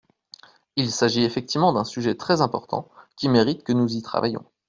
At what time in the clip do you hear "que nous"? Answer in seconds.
3.63-3.93